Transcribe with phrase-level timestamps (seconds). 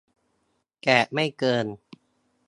[0.81, 1.65] แต่ไม่เกิน